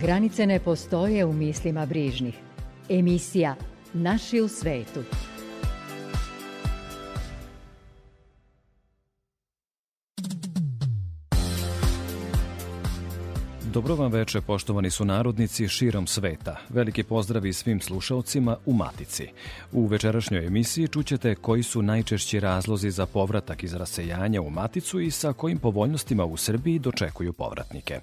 [0.00, 2.34] Granice ne postoje u mislima brižnih.
[2.88, 3.54] Emisija
[3.92, 5.00] Naši u svetu.
[13.72, 16.56] Dobro vam veče, poštovani su narodnici širom sveta.
[16.68, 19.28] Veliki pozdrav i svim slušalcima u Matici.
[19.72, 25.10] U večerašnjoj emisiji čućete koji su najčešći razlozi za povratak iz rasejanja u Maticu i
[25.10, 28.00] sa kojim povoljnostima u Srbiji dočekuju povratnike.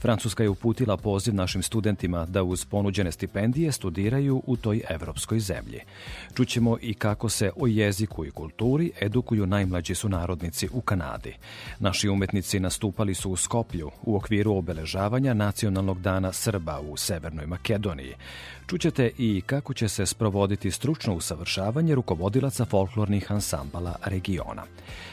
[0.00, 5.80] Francuska je uputila poziv našim studentima da uz ponuđene stipendije studiraju u toj evropskoj zemlji.
[6.34, 11.36] Čućemo i kako se o jeziku i kulturi edukuju najmlađi sunarodnici u Kanadi.
[11.78, 18.14] Naši umetnici nastupali su u Skoplju u okviru obeležavanja Nacionalnog dana Srba u Severnoj Makedoniji.
[18.66, 24.62] Čućete i kako će se sprovoditi stručno usavršavanje rukovodilaca folklornih ansambala regiona.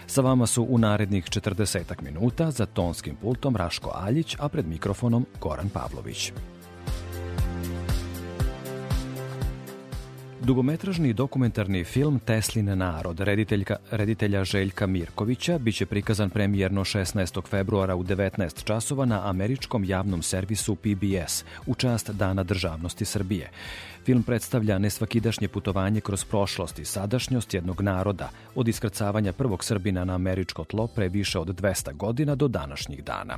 [0.07, 5.25] Sa vama su u narednih 40 minuta za tonskim pultom Raško Aljić, a pred mikrofonom
[5.41, 6.31] Goran Pavlović.
[10.41, 17.47] Dugometražni dokumentarni film Teslin narod rediteljka, reditelja Željka Mirkovića biće prikazan premijerno 16.
[17.49, 23.49] februara u 19 časova na američkom javnom servisu PBS u čast Dana državnosti Srbije.
[24.05, 30.15] Film predstavlja nesvakidašnje putovanje kroz prošlost i sadašnjost jednog naroda, od iskrcavanja prvog Srbina na
[30.15, 33.37] američko tlo pre više od 200 godina do današnjih dana.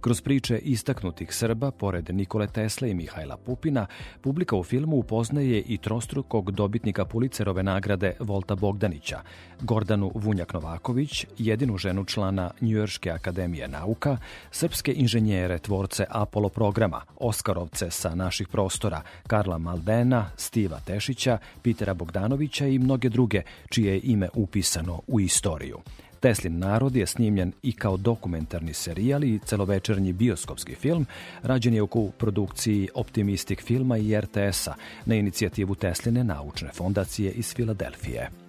[0.00, 3.86] Kroz priče istaknutih Srba, pored Nikole Tesle i Mihajla Pupina,
[4.20, 9.20] publika u filmu upoznaje i trostrukog dobitnika Pulicerove nagrade Volta Bogdanića,
[9.60, 14.16] Gordanu Vunjak Novaković, jedinu ženu člana Njujorške akademije nauka,
[14.50, 22.66] srpske inženjere, tvorce Apollo programa, Oskarovce sa naših prostora, Karla Maldena, Stiva Tešića, Pitera Bogdanovića
[22.66, 25.78] i mnoge druge, čije je ime upisano u istoriju.
[26.20, 31.06] Teslin narod je snimljen i kao dokumentarni serijal i celovečernji bioskopski film,
[31.42, 34.74] rađen je u produkciji Optimistik filma i RTS-a
[35.04, 38.47] na inicijativu Tesline naučne fondacije iz Filadelfije.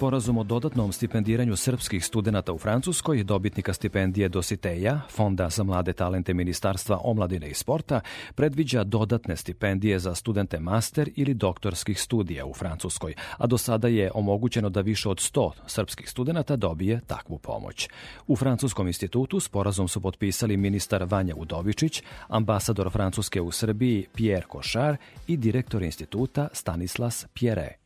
[0.00, 6.34] Sporazum o dodatnom stipendiranju srpskih studenta u Francuskoj, dobitnika stipendije Dositeja, Fonda za mlade talente
[6.34, 8.00] Ministarstva omladine i sporta,
[8.34, 14.10] predviđa dodatne stipendije za studente master ili doktorskih studija u Francuskoj, a do sada je
[14.14, 17.88] omogućeno da više od 100 srpskih studenta dobije takvu pomoć.
[18.26, 24.96] U Francuskom institutu sporazum su potpisali ministar Vanja Udovičić, ambasador Francuske u Srbiji Pierre Cochard
[25.26, 27.79] i direktor instituta Stanislas Pierre.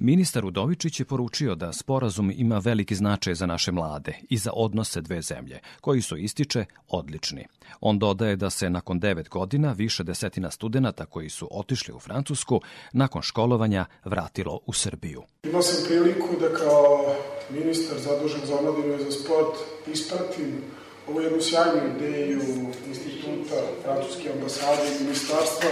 [0.00, 5.00] Ministar Udovičić je poručio da sporazum ima veliki značaj za naše mlade i za odnose
[5.00, 7.46] dve zemlje, koji su ističe odlični.
[7.80, 12.60] On dodaje da se nakon devet godina više desetina studenta koji su otišli u Francusku
[12.92, 15.22] nakon školovanja vratilo u Srbiju.
[15.42, 17.14] Imao sam priliku da kao
[17.50, 19.56] ministar zadužen za omladinu i za sport
[19.86, 20.62] ispratim
[21.08, 22.40] ovu jednu sjajnu ideju
[22.88, 25.70] instituta Francuske ambasade i ministarstva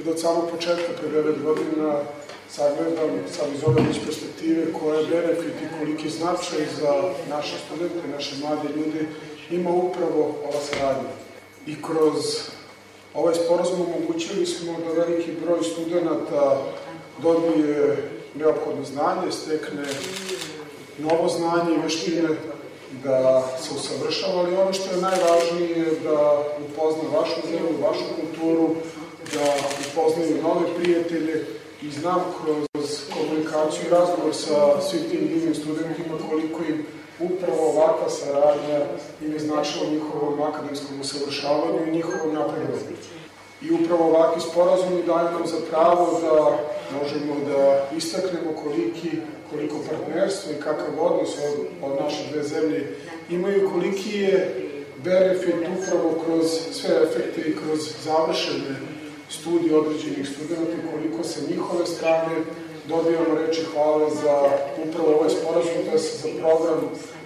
[0.00, 2.00] i da od samog početka pre devet godina
[2.50, 8.08] sagledam sad iz ove već perspektive koja je benefit i koliki značaj za naše studente,
[8.08, 9.06] naše mlade ljude
[9.50, 11.10] ima upravo ova saradnja.
[11.66, 12.14] I kroz
[13.14, 16.62] ovaj sporazum omogućili smo da veliki broj studenta
[17.22, 17.96] dobije
[18.34, 19.84] neophodno znanje, stekne
[20.98, 22.28] novo znanje i veštine
[23.02, 28.74] da se usavršava, ali ono što je najvažnije je da upozna vašu zemlju, vašu kulturu,
[29.34, 29.44] da
[29.90, 31.46] upoznaju nove prijatelje
[31.82, 36.86] i znam kroz komunikaciju i razgovor sa svim tim divnim studentima koliko im
[37.20, 38.80] upravo ovakva saradnja
[39.20, 42.96] im je značila njihovom akademskom usavršavanju i njihovom napredovanju.
[43.62, 46.58] I upravo ovakvi sporazumi daju nam za pravo da
[46.98, 49.10] možemo da istaknemo koliki,
[49.54, 52.96] koliko partnerstvo i kakav odnos od, od naše dve zemlje
[53.30, 54.54] imaju, koliki je
[55.04, 58.74] benefit upravo kroz sve efekte i kroz završene
[59.28, 62.34] studije određenih studenta koliko se njihove strane
[62.88, 64.34] dobijamo reči hvale za
[64.88, 66.80] upravo ovaj sporazum, to je za program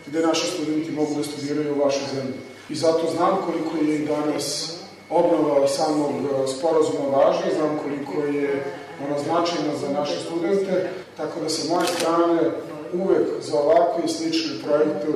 [0.06, 2.34] gde naši studenti mogu da studiraju u vašoj zemlji.
[2.68, 4.76] I zato znam koliko je i danas
[5.10, 8.64] obnova samog e, sporazuma važna, znam koliko je
[9.06, 12.38] ona značajna za naše studente, tako da sa moje strane
[12.92, 15.08] uvek za ovakve i slične projekte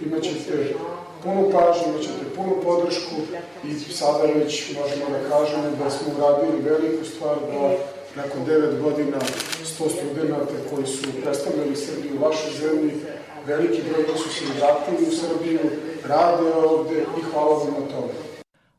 [0.00, 0.74] imaćete
[1.22, 3.16] punu pažnju, imaćete punu podršku
[3.64, 7.76] i sada već možemo da kažemo da smo uradili veliku stvar da
[8.22, 9.18] nakon 9 godina
[9.78, 12.92] 100 studenta koji su predstavljali Srbiju u vašoj zemlji,
[13.46, 15.60] veliki broj su se vratili u Srbiju,
[16.04, 18.23] rade ovde i hvala vam na tome.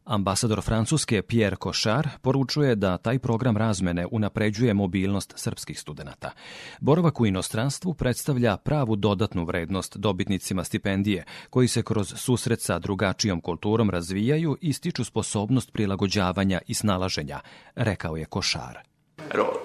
[0.06, 6.32] Ambasador Francuske Pierre Cochard poručuje da taj program razmene unapređuje mobilnost srpskih studenta.
[6.80, 13.42] Boravak u inostranstvu predstavlja pravu dodatnu vrednost dobitnicima stipendije, koji se kroz susret sa drugačijom
[13.42, 17.40] kulturom razvijaju i stiču sposobnost prilagođavanja i snalaženja,
[17.76, 18.26] rekao je.
[19.34, 19.65] Alors,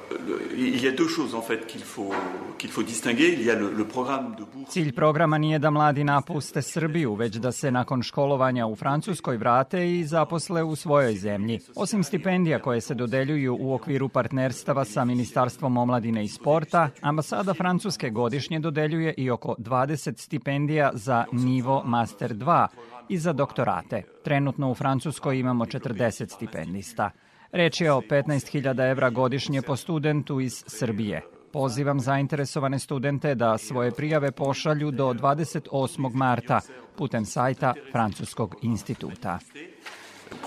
[0.57, 2.15] il y a deux choses en fait qu'il faut
[2.59, 3.33] qu'il faut distinguer.
[3.33, 4.73] Il y a le, le programme de bourse.
[4.73, 9.99] Cilj programa nije da mladi napuste Srbiju, već da se nakon školovanja u Francuskoj vrate
[9.99, 11.61] i zaposle u svojoj zemlji.
[11.75, 18.11] Osim stipendija koje se dodeljuju u okviru partnerstava sa Ministarstvom omladine i sporta, ambasada Francuske
[18.11, 22.67] godišnje dodeljuje i oko 20 stipendija za nivo Master 2
[23.09, 24.03] i za doktorate.
[24.25, 27.11] Trenutno u Francuskoj imamo 40 stipendista.
[27.53, 31.23] Reč je o 15.000 evra godišnje po studentu iz Srbije.
[31.53, 36.15] Pozivam zainteresovane studente da svoje prijave pošalju do 28.
[36.15, 36.61] marta
[36.97, 39.39] putem sajta Francuskog instituta.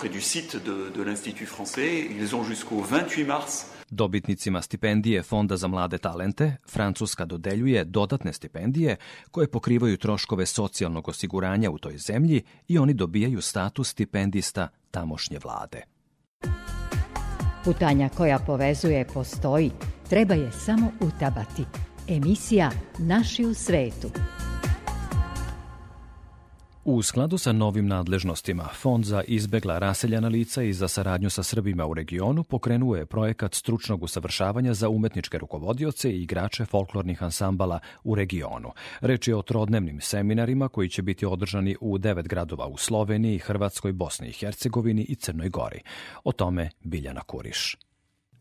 [0.01, 5.57] Près du site de, de l'Institut français, ils ont jusqu'au 28 mars Dobitnicima stipendije Fonda
[5.57, 8.95] za mlade talente Francuska dodeljuje dodatne stipendije
[9.31, 15.92] koje pokrivaju troškove socijalnog osiguranja u toj zemlji i oni dobijaju status stipendista tamošnje vlade.
[17.63, 19.71] Putanja koja povezuje postoji,
[20.09, 21.63] treba je samo utabati.
[22.07, 24.09] Emisija Naši u svetu.
[26.85, 31.85] U skladu sa novim nadležnostima, Fond za izbegla raseljana lica i za saradnju sa Srbima
[31.85, 38.15] u regionu pokrenuo je projekat stručnog usavršavanja za umetničke rukovodioce i igrače folklornih ansambala u
[38.15, 38.71] regionu.
[39.01, 43.91] Reč je o trodnevnim seminarima koji će biti održani u devet gradova u Sloveniji, Hrvatskoj,
[43.91, 45.79] Bosni i Hercegovini i Crnoj Gori.
[46.23, 47.77] O tome Biljana Kuriš.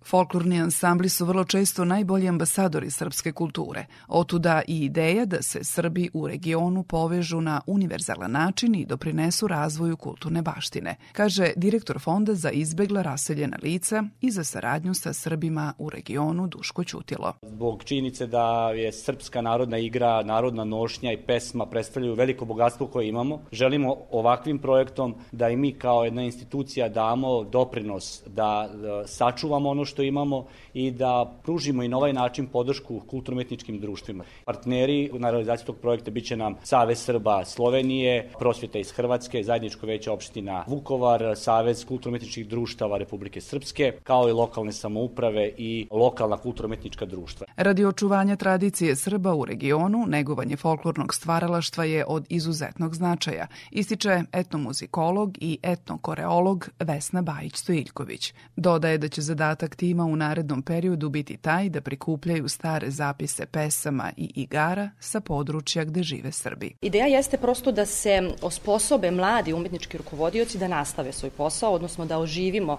[0.05, 3.87] Folklorni ansambli su vrlo često najbolji ambasadori srpske kulture.
[4.09, 9.97] Otuda i ideja da se Srbi u regionu povežu na univerzalan način i doprinesu razvoju
[9.97, 15.91] kulturne baštine, kaže direktor Fonda za izbegla raseljena lica i za saradnju sa Srbima u
[15.91, 17.33] regionu Duško Ćutilo.
[17.43, 23.09] Zbog činjenice da je srpska narodna igra, narodna nošnja i pesma predstavljaju veliko bogatstvo koje
[23.09, 28.71] imamo, želimo ovakvim projektom da i mi kao jedna institucija damo doprinos da
[29.07, 34.25] sačuvamo ono što imamo i da pružimo i na ovaj način podršku kulturno-etničkim društvima.
[34.45, 40.11] Partneri na realizaciji tog projekta biće nam Savez Srba Slovenije, Prosvjeta iz Hrvatske, Zajedničko veće
[40.11, 47.47] opština Vukovar, Savez kulturno-etničkih društava Republike Srpske, kao i lokalne samouprave i lokalna kulturno-etnička društva.
[47.57, 55.39] Radi očuvanja tradicije Srba u regionu, negovanje folklornog stvaralaštva je od izuzetnog značaja, ističe etnomuzikolog
[55.41, 58.33] i etnokoreolog Vesna Bajić-Stojiljković.
[58.57, 64.13] Dodaje da će zadatak tima u narednom periodu biti taj da prikupljaju stare zapise pesama
[64.17, 66.75] i igara sa područja gde žive Srbi.
[66.81, 72.19] Ideja jeste prosto da se osposobe mladi umetnički rukovodioci da nastave svoj posao, odnosno da
[72.19, 72.79] oživimo uh,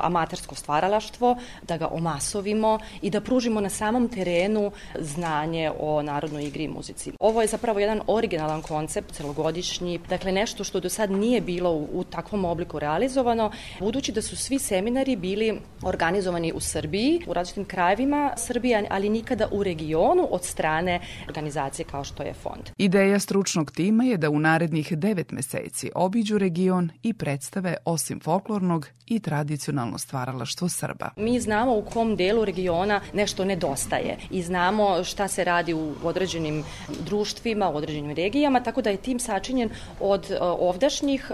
[0.00, 1.36] amatersko stvaralaštvo,
[1.68, 7.12] da ga omasovimo i da pružimo na samom terenu znanje o narodnoj igri i muzici.
[7.20, 11.88] Ovo je zapravo jedan originalan koncept, celogodišnji, dakle nešto što do sad nije bilo u,
[11.92, 17.64] u takvom obliku realizovano, budući da su svi seminari bili organizovani u Srbiji, u različitim
[17.64, 22.70] krajevima Srbije, ali nikada u regionu od strane organizacije kao što je fond.
[22.78, 28.88] Ideja stručnog tima je da u narednih devet meseci obiđu region i predstave osim folklornog
[29.06, 31.10] i tradicionalno stvaralaštvo Srba.
[31.16, 36.64] Mi znamo u kom delu regiona nešto nedostaje i znamo šta se radi u određenim
[37.04, 39.70] društvima, u određenim regijama, tako da je tim sačinjen
[40.00, 41.30] od ovdašnjih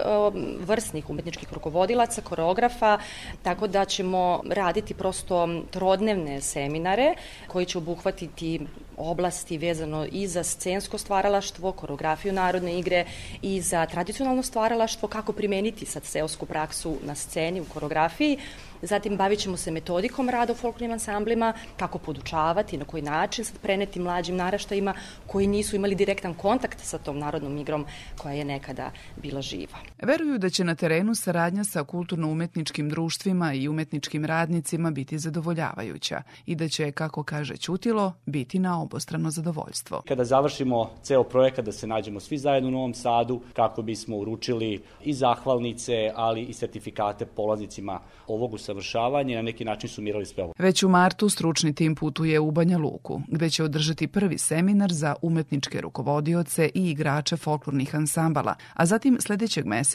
[0.59, 2.97] vrsnih umetničkih rukovodilaca, koreografa,
[3.43, 7.15] tako da ćemo raditi prosto trodnevne seminare
[7.47, 8.59] koji će obuhvatiti
[8.97, 13.05] oblasti vezano i za scensko stvaralaštvo, koreografiju narodne igre
[13.41, 18.37] i za tradicionalno stvaralaštvo, kako primeniti sad seosku praksu na sceni, u koreografiji,
[18.81, 23.59] Zatim bavit ćemo se metodikom rada u folklornim ansamblima, kako podučavati, na koji način sad
[23.59, 24.93] preneti mlađim naraštajima
[25.27, 27.85] koji nisu imali direktan kontakt sa tom narodnom igrom
[28.17, 29.77] koja je nekada bila živa.
[30.01, 36.55] Veruju da će na terenu saradnja sa kulturno-umetničkim društvima i umetničkim radnicima biti zadovoljavajuća i
[36.55, 40.01] da će, kako kaže Ćutilo, biti na obostrano zadovoljstvo.
[40.07, 44.81] Kada završimo ceo projekat da se nađemo svi zajedno u Novom Sadu kako bismo uručili
[45.03, 50.53] i zahvalnice, ali i sertifikate polaznicima ovog usavršavanje, na neki način sumirali sve ovo.
[50.59, 55.15] Već u martu stručni tim putuje u Banja Luku, gde će održati prvi seminar za
[55.21, 59.86] umetničke rukovodioce i igrače folklornih ansambala, a zatim sledećeg meseca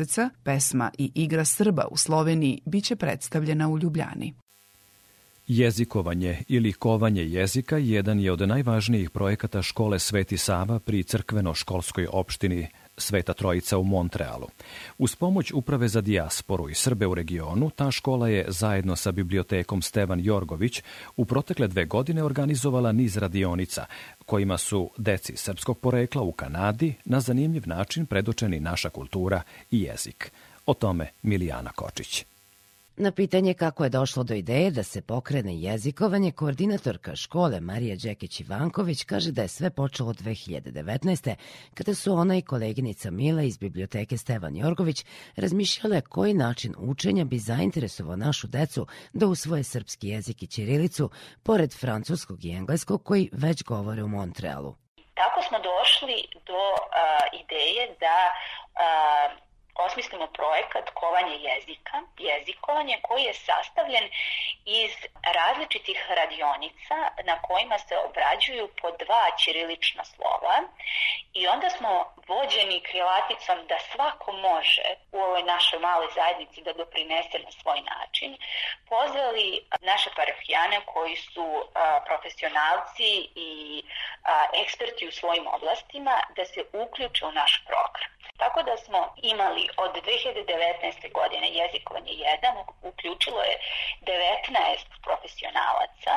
[0.42, 4.34] pesma i igra Srba u Sloveniji biće predstavljena u Ljubljani.
[5.46, 12.68] Jezikovanje ili kovanje jezika jedan je od najvažnijih projekata škole Sveti Sava pri crkveno-školskoj opštini
[12.96, 14.48] Sveta Trojica u Montrealu.
[14.98, 19.82] Uz pomoć Uprave za dijasporu i Srbe u regionu, ta škola je zajedno sa bibliotekom
[19.82, 20.82] Stevan Jorgović
[21.16, 23.86] u protekle dve godine organizovala niz radionica,
[24.26, 30.32] kojima su deci srpskog porekla u Kanadi na zanimljiv način predočeni naša kultura i jezik.
[30.66, 32.31] O tome Milijana Kočić.
[32.96, 39.04] Na pitanje kako je došlo do ideje da se pokrene jezikovanje, koordinatorka škole Marija Đekić-Ivanković
[39.04, 41.34] kaže da je sve počelo 2019.
[41.74, 45.04] kada su ona i koleginica Mila iz biblioteke Stevan Jorgović
[45.36, 51.10] razmišljale koji način učenja bi zainteresovao našu decu da usvoje srpski jezik i ćirilicu,
[51.42, 54.74] pored francuskog i engleskog koji već govore u Montrealu.
[55.14, 63.34] Tako smo došli do uh, ideje da uh, osmislimo projekat kovanje jezika, jezikovanje koji je
[63.34, 64.10] sastavljen
[64.64, 70.56] iz različitih radionica na kojima se obrađuju po dva ćirilična slova
[71.34, 77.38] i onda smo vođeni krilaticom da svako može u ovoj našoj maloj zajednici da doprinese
[77.38, 78.36] na svoj način,
[78.88, 83.82] pozvali naše parafijane koji su a, profesionalci i
[84.24, 88.12] a, eksperti u svojim oblastima da se uključe u naš program.
[88.36, 91.12] Tako da smo imali od 2019.
[91.12, 93.56] godine jezikovanje 1, uključilo je
[94.00, 96.14] 19 profesionalaca.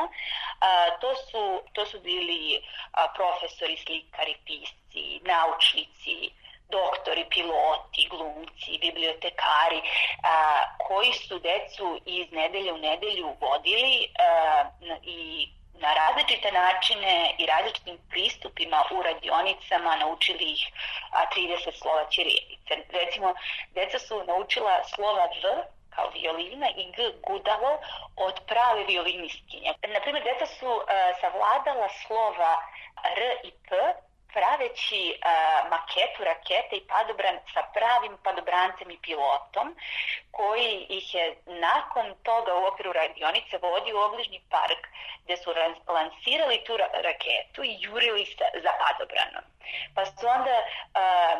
[0.59, 2.61] A, to, su, to su bili
[2.91, 6.31] a, profesori, slikari, pisci, naučnici,
[6.69, 9.81] doktori, piloti, glumci, bibliotekari,
[10.23, 14.69] a, koji su decu iz nedelje u nedelju vodili a,
[15.03, 15.49] i
[15.79, 20.71] na različite načine i različitim pristupima u radionicama naučili ih
[21.35, 22.73] 30 slova ćirilice.
[22.89, 23.33] Recimo,
[23.73, 25.63] deca su naučila slova V
[25.95, 27.79] kao violina i G gudalo
[28.15, 29.73] od prave violinistkinje.
[29.87, 30.83] Naprimjer, deca su uh,
[31.21, 32.53] savladala slova
[33.03, 33.75] R i P
[34.37, 35.19] praveći uh,
[35.73, 39.67] maketu rakete i padobran sa pravim padobrancem i pilotom,
[40.37, 44.81] koji ih je nakon toga u okviru radionice vodio u obližnji park
[45.23, 45.49] gde su
[45.97, 46.73] lansirali tu
[47.07, 49.45] raketu i jurili sa, za padobranom.
[49.95, 51.35] Pa su onda uh,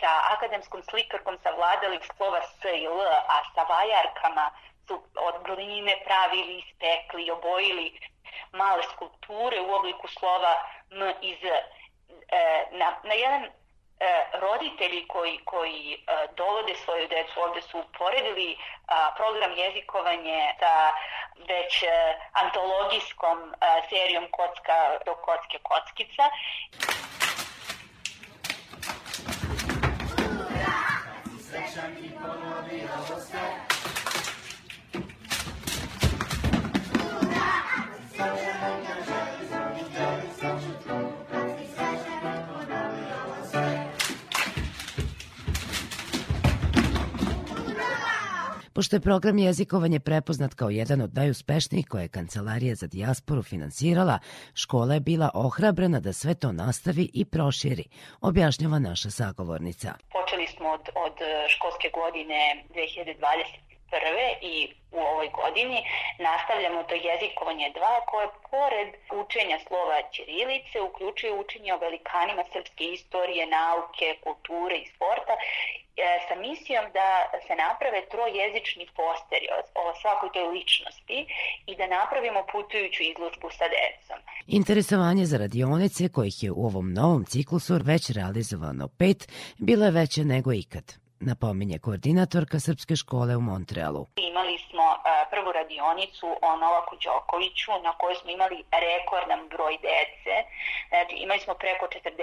[0.00, 3.00] sa akademskom slikarkom savladali slova S i L,
[3.34, 4.46] a sa vajarkama
[4.86, 4.94] su
[5.28, 7.86] od gline pravili, ispekli, obojili
[8.52, 10.54] male skulpture u obliku slova
[10.90, 11.44] M i Z
[12.72, 13.50] na, na jedan e,
[14.40, 20.92] roditelji koji, koji e, dovode svoju decu ovde su uporedili a, program jezikovanje sa
[21.48, 21.86] već e,
[22.32, 23.54] antologijskom
[23.88, 26.24] serijom Kocka do kocke kockica.
[31.46, 33.65] Srećan i ponovio se
[48.76, 54.18] Pošto je program jezikovanje prepoznat kao jedan od najuspešnijih koje je Kancelarija za dijasporu finansirala,
[54.54, 57.84] škola je bila ohrabrena da sve to nastavi i proširi,
[58.20, 59.88] objašnjava naša sagovornica.
[60.12, 61.16] Počeli smo od, od
[61.48, 63.65] školske godine 2020 prve
[64.40, 64.54] i
[64.92, 65.78] u ovoj godini
[66.18, 68.90] nastavljamo to jezikovanje 2 koje pored
[69.22, 75.42] učenja slova Ćirilice uključuje učenje o velikanima srpske istorije, nauke, kulture i sporta e,
[76.26, 77.08] sa misijom da
[77.46, 79.46] se naprave trojezični posteri
[79.82, 81.18] o, svakoj toj ličnosti
[81.70, 84.18] i da napravimo putujuću izložbu sa decom.
[84.58, 89.20] Interesovanje za radionice, kojih je u ovom novom ciklusu već realizovano pet,
[89.66, 94.06] bilo je veće nego ikad napominje koordinatorka Srpske škole u Montrealu.
[94.16, 100.34] Imali smo uh, prvu radionicu o Novaku Đokoviću na kojoj smo imali rekordan broj dece.
[100.88, 102.16] Znači, imali smo preko 40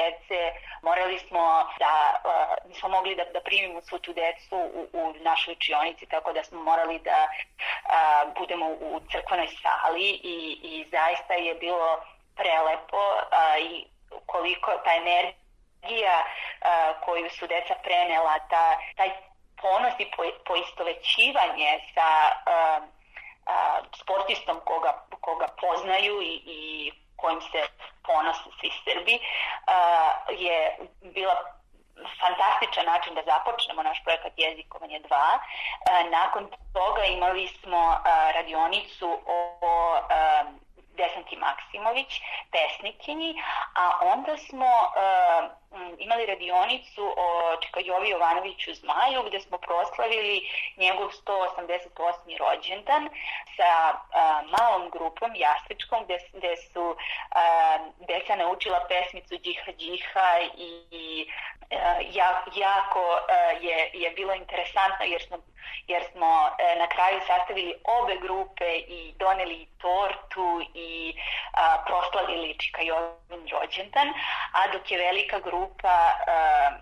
[0.00, 0.38] dece,
[0.82, 1.42] morali smo
[1.82, 1.94] da,
[2.30, 6.44] uh, nismo mogli da, da primimo svu tu decu u, u našoj učionici, tako da
[6.44, 10.36] smo morali da uh, budemo u crkvenoj sali i,
[10.72, 11.90] i zaista je bilo
[12.36, 13.84] prelepo uh, i
[14.26, 15.43] koliko ta energija
[15.84, 19.10] energija uh, koju su deca prenela, ta, taj
[19.62, 27.60] ponos i po, poistovećivanje sa uh, uh, sportistom koga, koga poznaju i, i kojim se
[28.06, 31.36] ponose svi Srbi, uh, je bila
[32.20, 35.38] fantastičan način da započnemo naš projekat Jezikovanje 2.
[35.90, 37.96] E, nakon toga imali smo
[38.34, 39.38] radionicu o
[40.96, 42.20] Desanti Maksimović,
[42.52, 43.42] pesnikinji,
[43.74, 45.50] a onda smo uh,
[45.98, 52.38] imali radionicu o Čikajovi Jovanoviću Zmaju gde smo proslavili njegov 188.
[52.38, 53.08] rođendan
[53.56, 56.96] sa uh, malom grupom jastričkom gde, gde su uh,
[58.06, 65.04] deca naučila pesmicu Džiha Džiha i, i uh, ja, jako uh, je, je bilo interesantno
[65.04, 65.36] jer smo
[65.86, 71.14] jer smo e, na kraju sastavili obe grupe i doneli tortu i
[71.52, 74.08] a, proslavili Čika Jovin rođendan,
[74.52, 76.78] a dok je velika grupa a,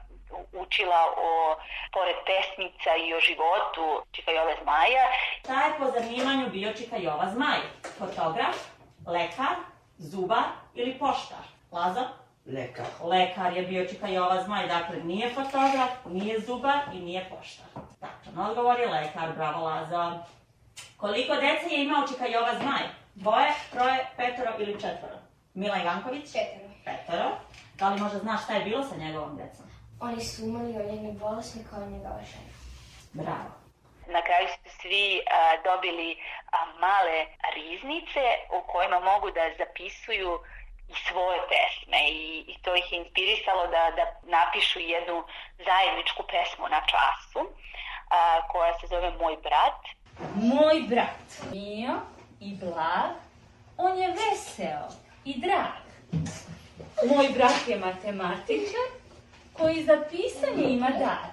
[0.53, 1.57] učila o,
[1.93, 5.07] pored pesmica i o životu Čika Jove Zmaja.
[5.39, 7.59] Šta je po zanimanju bio Čika Jova Zmaj?
[7.99, 8.57] Fotograf,
[9.07, 9.55] lekar,
[9.99, 11.45] zubar ili poštar?
[11.73, 12.05] Lazar?
[12.47, 12.87] Lekar.
[13.05, 17.67] Lekar je bio Čika Jova Zmaj, dakle nije fotograf, nije zubar i nije poštar.
[18.01, 20.13] Tačan odgovor je lekar, bravo Lazo.
[20.97, 22.83] Koliko dece je imao Čika Jova Zmaj?
[23.15, 25.15] Dvoje, troje, petoro ili četvoro?
[25.55, 26.33] Mila Ivanković?
[26.33, 26.62] Petoro.
[26.85, 27.31] Petoro.
[27.79, 29.67] Da li možda znaš šta je bilo sa njegovom decom?
[30.01, 32.53] Oni su imali oljene bolesne kao njegova žena.
[33.13, 33.51] Bravo.
[34.07, 35.23] Na kraju su svi a,
[35.69, 36.17] dobili
[36.53, 37.19] a, male
[37.57, 38.25] riznice
[38.59, 40.33] u kojima mogu da zapisuju
[40.89, 44.05] i svoje pesme i, i to ih je inspirisalo da, da
[44.37, 45.25] napišu jednu
[45.69, 47.41] zajedničku pesmu na času
[48.11, 49.81] a, koja se zove Moj brat.
[50.35, 51.27] Moj brat.
[51.53, 51.95] Mio
[52.41, 53.13] i blag,
[53.77, 54.89] on je veseo
[55.25, 55.83] i drag.
[57.09, 58.89] Moj brat je matematičar
[59.53, 61.31] koji za pisanje ima dar.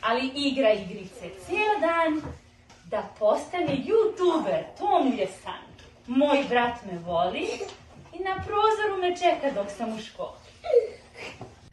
[0.00, 2.22] Ali igra igrice cijel dan
[2.84, 5.68] da postane youtuber, to mu je san.
[6.06, 7.48] Moj brat me voli
[8.12, 10.48] i na prozoru me čeka dok sam u školi.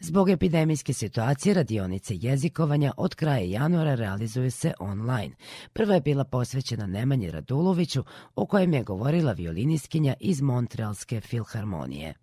[0.07, 5.35] Zbog epidemijske situacije radionice jezikovanja od kraja januara realizuje se online.
[5.73, 8.03] Prva je bila posvećena Nemanji Raduloviću,
[8.35, 12.13] o kojem je govorila violiniskinja iz Montrealske filharmonije.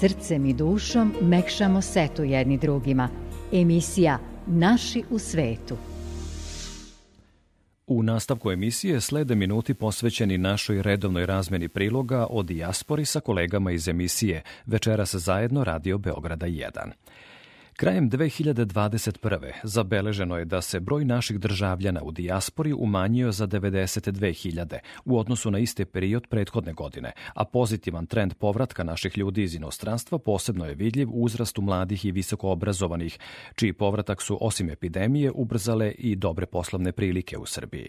[0.00, 3.08] Srcem i dušom mekšamo setu jedni drugima.
[3.52, 5.76] Emisija Naši u svetu.
[7.86, 13.88] U nastavku emisije slede minuti posvećeni našoj redovnoj razmeni priloga o dijaspori sa kolegama iz
[13.88, 16.70] emisije Večeras zajedno Radio Beograda 1.
[17.78, 19.52] Krajem 2021.
[19.62, 25.58] zabeleženo je da se broj naših državljana u dijaspori umanjio za 92.000 u odnosu na
[25.58, 31.10] isti period prethodne godine, a pozitivan trend povratka naših ljudi iz inostranstva posebno je vidljiv
[31.10, 33.18] u uzrastu mladih i visoko obrazovanih,
[33.54, 37.88] čiji povratak su osim epidemije ubrzale i dobre poslovne prilike u Srbiji.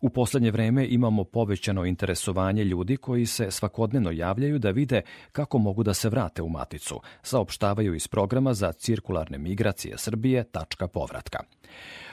[0.00, 5.82] U poslednje vreme imamo povećano interesovanje ljudi koji se svakodnevno javljaju da vide kako mogu
[5.82, 11.38] da se vrate u maticu, saopštavaju iz programa za cirkular regularne migracije Srbije, tačka povratka.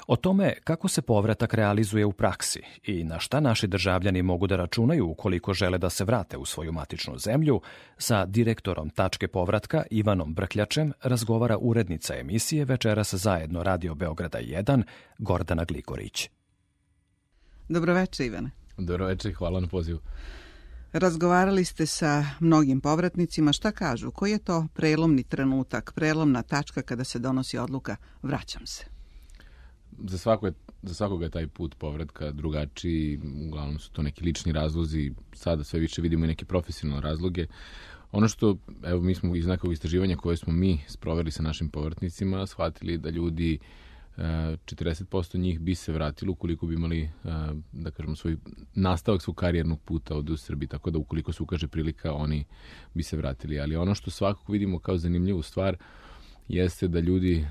[0.07, 4.55] O tome kako se povratak realizuje u praksi i na šta naši državljani mogu da
[4.55, 7.61] računaju ukoliko žele da se vrate u svoju matičnu zemlju,
[7.97, 14.83] sa direktorom tačke povratka Ivanom Brkljačem razgovara urednica emisije Večeras zajedno Radio Beograda 1
[15.17, 16.29] Gordana Gligorić.
[17.69, 18.51] Dobroveče Ivane.
[18.77, 19.99] Dobroveče, hvala na pozivu.
[20.95, 27.03] Razgovarali ste sa mnogim povratnicima, šta kažu, koji je to prelomni trenutak, prelomna tačka kada
[27.03, 27.95] se donosi odluka?
[28.21, 28.85] Vraćam se?
[30.07, 34.51] Za, svako je, za svakoga je taj put povratka drugačiji, uglavnom su to neki lični
[34.51, 37.47] razlozi, sada sve više vidimo i neke profesionalne razloge.
[38.11, 42.47] Ono što, evo mi smo iz nekog istraživanja koje smo mi sproveli sa našim povratnicima,
[42.47, 43.84] shvatili da ljudi uh,
[44.17, 47.09] 40% njih bi se vratilo ukoliko bi imali, e,
[47.71, 48.37] da kažemo, svoj
[48.75, 52.45] nastavak svog karijernog puta od u Srbiji, tako da ukoliko se ukaže prilika, oni
[52.93, 53.59] bi se vratili.
[53.59, 55.77] Ali ono što svakako vidimo kao zanimljivu stvar
[56.47, 57.45] jeste da ljudi e,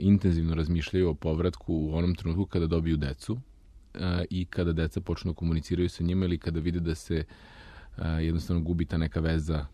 [0.00, 3.38] intenzivno razmišljaju o povratku u onom trenutku kada dobiju decu
[3.94, 7.24] e, i kada deca počnu da komuniciraju sa njima ili kada vide da se
[8.20, 9.66] jednostavno gubi ta neka veza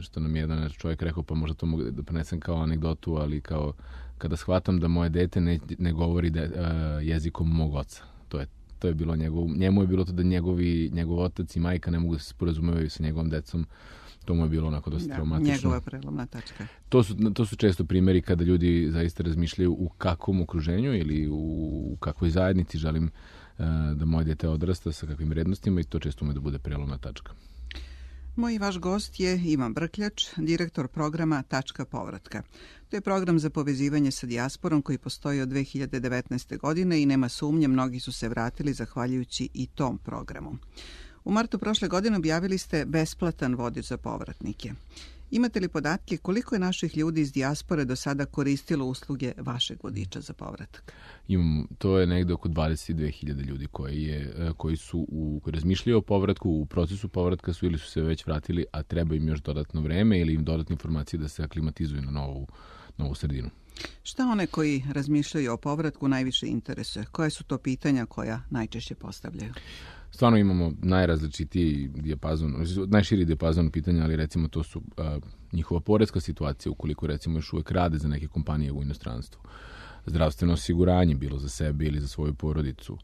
[0.00, 3.40] što nam je jedan čovjek rekao, pa možda to mogu da prenesem kao anegdotu, ali
[3.40, 3.72] kao
[4.18, 6.50] kada shvatam da moje dete ne, ne govori da, uh,
[7.06, 8.02] jezikom mog oca.
[8.28, 8.46] To je
[8.78, 11.98] to je bilo njegov, njemu je bilo to da njegovi, njegov otac i majka ne
[11.98, 13.66] mogu da se sporazumevaju sa njegovom decom.
[14.24, 15.54] To mu je bilo onako dosta da, traumatično.
[15.54, 16.66] Njegova prelomna tačka.
[16.88, 21.36] To su, to su često primeri kada ljudi zaista razmišljaju u kakvom okruženju ili u,
[21.92, 26.24] u kakvoj zajednici želim uh, da moje dete odrasta sa kakvim rednostima i to često
[26.24, 27.32] ume da bude prelomna tačka.
[28.36, 32.42] Moj vaš gost je Ivan Brkljač, direktor programa Tačka povratka.
[32.88, 36.58] To je program za povezivanje sa dijasporom koji postoji od 2019.
[36.58, 40.58] godine i nema sumnje, mnogi su se vratili zahvaljujući i tom programu.
[41.24, 44.72] U martu prošle godine objavili ste besplatan vodič za povratnike.
[45.30, 50.20] Imate li podatke koliko je naših ljudi iz dijaspore do sada koristilo usluge vašeg vodiča
[50.20, 50.92] za povratak?
[51.28, 55.98] Imam, to je negde oko 22.000 ljudi koji, je, e, koji su u, koji razmišljaju
[55.98, 59.40] o povratku, u procesu povratka su ili su se već vratili, a treba im još
[59.40, 62.46] dodatno vreme ili im dodatne informacije da se aklimatizuju na novu,
[62.98, 63.50] novu sredinu.
[64.02, 67.04] Šta one koji razmišljaju o povratku najviše interesuje?
[67.12, 69.52] Koje su to pitanja koja najčešće postavljaju?
[70.10, 76.72] Stvarno imamo najrazličitiji dijapazon, najširi dijapazon pitanja, ali recimo to su uh, njihova poredska situacija
[76.72, 79.40] ukoliko recimo još uvek rade za neke kompanije u inostranstvu.
[80.06, 82.98] Zdravstveno osiguranje, bilo za sebe ili za svoju porodicu.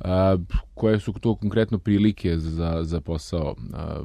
[0.00, 0.36] A,
[0.74, 4.04] koje su to konkretno prilike za, za posao, a,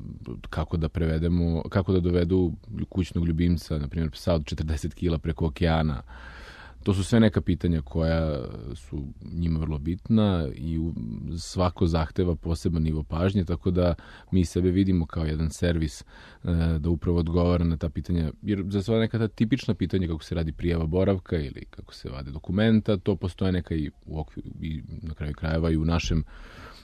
[0.50, 2.54] kako da prevedemo, kako da dovedu
[2.90, 6.02] kućnog ljubimca, na primjer psa od 40 kila preko okeana,
[6.86, 8.46] To su sve neka pitanja koja
[8.76, 10.80] su njima vrlo bitna i
[11.38, 13.96] svako zahteva poseban nivo pažnje, tako da
[14.32, 16.06] mi sebe vidimo kao jedan servis e,
[16.80, 20.36] da upravo odgovara na ta pitanja, jer za sva neka ta tipična pitanja kako se
[20.36, 24.82] radi prijava boravka ili kako se vade dokumenta, to postoje neka i u okviru i
[25.02, 26.24] na kraju krajeva i u našem,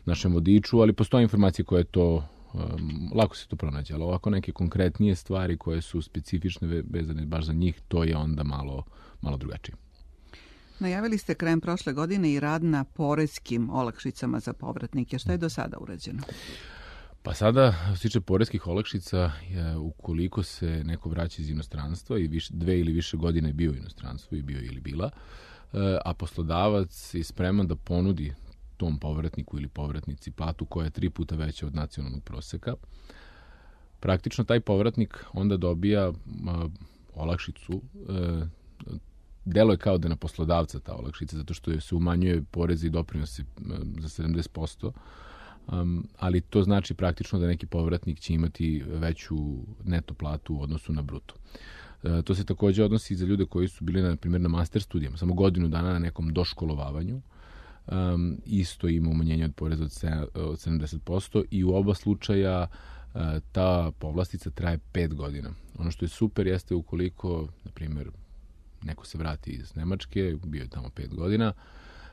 [0.05, 2.27] našem vodiču, ali postoje informacije koje to
[3.15, 7.53] lako se to pronađe, ali ovako neke konkretnije stvari koje su specifične vezane baš za
[7.53, 8.83] njih, to je onda malo,
[9.21, 9.75] malo drugačije.
[10.81, 15.19] Najavili ste krajem prošle godine i rad na poreskim olakšicama za povratnike.
[15.19, 16.21] Šta je do sada urađeno?
[17.23, 19.31] Pa sada, što se tiče poreskih olakšica,
[19.79, 24.37] ukoliko se neko vraća iz inostranstva i više, dve ili više godine bio u inostranstvu
[24.37, 25.09] i bio ili bila,
[25.73, 28.33] e, a poslodavac je spreman da ponudi
[28.77, 32.73] tom povratniku ili povratnici platu koja je tri puta veća od nacionalnog proseka,
[33.99, 36.13] praktično taj povratnik onda dobija a,
[37.13, 38.61] olakšicu e,
[39.51, 43.43] delo je kao da na poslodavca ta olakšica, zato što se umanjuje porezi i doprinosi
[43.99, 44.91] za 70%,
[45.67, 49.35] um, ali to znači praktično da neki povratnik će imati veću
[49.83, 51.35] neto platu u odnosu na bruto.
[52.03, 55.17] E, to se takođe odnosi za ljude koji su bili, na primjer, na master studijama,
[55.17, 57.21] samo godinu dana na nekom doškolovanju,
[57.87, 59.91] um, isto ima umanjenje od poreza od,
[60.33, 65.49] od 70% i u oba slučaja uh, ta povlastica traje 5 godina.
[65.79, 68.09] Ono što je super jeste ukoliko, na primjer,
[68.83, 71.53] neko se vrati iz Nemačke, bio je tamo pet godina,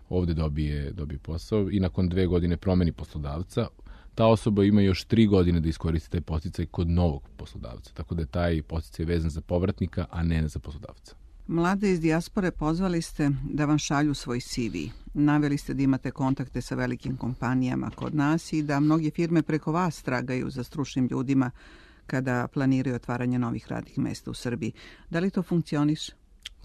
[0.09, 3.68] ovde dobije, dobije posao i nakon dve godine promeni poslodavca,
[4.14, 7.92] ta osoba ima još tri godine da iskoristi taj posticaj kod novog poslodavca.
[7.94, 11.14] Tako da je taj posticaj vezan za povratnika, a ne za poslodavca.
[11.46, 14.76] Mlade iz dijaspore pozvali ste da vam šalju svoj CV.
[15.14, 19.72] Naveli ste da imate kontakte sa velikim kompanijama kod nas i da mnoge firme preko
[19.72, 21.50] vas tragaju za stručnim ljudima
[22.07, 24.72] kada planiraju otvaranje novih radnih mesta u Srbiji.
[25.11, 26.12] Da li to funkcioniše?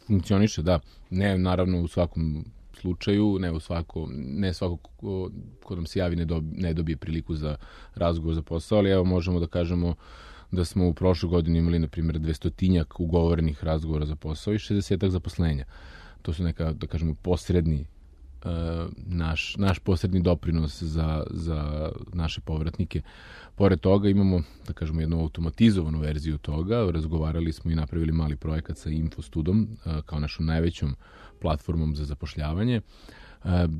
[0.08, 0.80] Funkcioniše, da.
[1.10, 2.46] Ne, naravno, u svakom
[2.82, 5.30] slučaju, ne u svako, ne svako ko,
[5.64, 7.56] ko nam se javi ne, dobi, ne dobije priliku za
[7.96, 9.96] razgovor za posao, ali evo možemo da kažemo
[10.52, 15.10] da smo u prošloj godini imali, na primjer, dvestotinjak ugovorenih razgovora za posao i 60
[15.10, 15.66] zaposlenja.
[16.22, 17.86] To su neka, da kažemo, posredni
[18.96, 23.02] naš, naš posredni doprinos za, za naše povratnike.
[23.56, 26.92] Pored toga imamo, da kažemo, jednu automatizovanu verziju toga.
[26.92, 30.96] Razgovarali smo i napravili mali projekat sa Infostudom kao našom najvećom
[31.42, 32.82] platformom za zapošljavanje.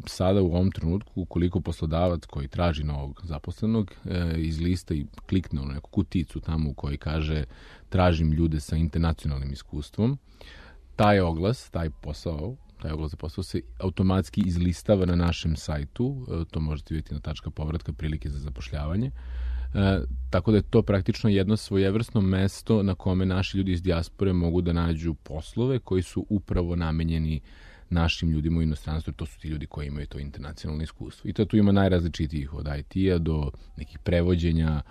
[0.06, 3.92] Sada u ovom trenutku, ukoliko poslodavac koji traži novog zaposlenog
[4.38, 7.44] iz lista i klikne u neku kuticu tamo u kojoj kaže
[7.90, 10.18] tražim ljude sa internacionalnim iskustvom,
[10.96, 16.60] taj oglas, taj posao taj oglas za posao se automatski izlistava na našem sajtu, to
[16.60, 19.12] možete vidjeti na tačka povratka prilike za zapošljavanje.
[19.74, 24.34] E, tako da je to praktično jedno svojevrsno mesto na kome naši ljudi iz dijaspore
[24.34, 27.42] mogu da nađu poslove koji su upravo namenjeni
[27.90, 31.30] našim ljudima u inostranstvu, to su ti ljudi koji imaju to internacionalno iskustvo.
[31.30, 34.82] I to tu ima najrazličitijih od IT-a do nekih prevođenja,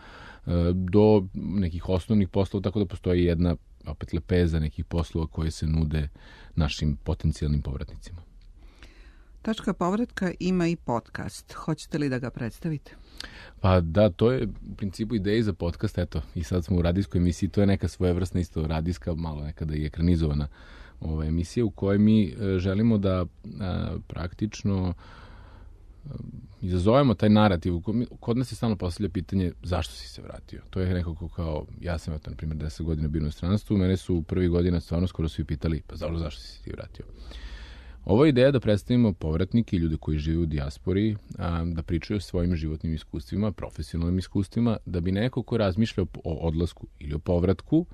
[0.46, 5.66] e, do nekih osnovnih poslova, tako da postoji jedna opet lepeza nekih poslova koje se
[5.66, 6.08] nude
[6.54, 8.22] našim potencijalnim povratnicima.
[9.42, 11.52] Tačka povratka ima i podcast.
[11.52, 12.96] Hoćete li da ga predstavite?
[13.60, 17.18] Pa da, to je u principu ideja za podcast, eto, i sad smo u radijskoj
[17.18, 20.48] emisiji, to je neka svojevrsna isto radijska, malo nekada i ekranizovana
[21.00, 23.26] ova emisija u kojoj mi e, želimo da
[23.60, 24.94] a, praktično
[26.04, 26.08] a,
[26.62, 27.74] izazovemo taj narativ.
[28.20, 30.62] Kod nas se stalno postavlja pitanje zašto si se vratio.
[30.70, 33.96] To je nekako kao, ja sam, eto, na primjer, 10 godina bio u stranstvu, mene
[33.96, 37.04] su u prvi godina stvarno skoro svi pitali, pa zašto, zašto si ti vratio?
[38.06, 42.20] Je ideja da predstavimo povratnike i ljude koji žive u dijaspori, a, da pričaju o
[42.20, 47.86] svojim životnim iskustvima, profesionalnim iskustvima, da bi neko ko razmišlja o odlasku ili o povratku,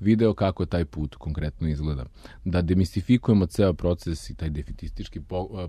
[0.00, 2.04] video kako taj put konkretno izgleda.
[2.44, 5.20] Da demistifikujemo ceo proces i taj defitistički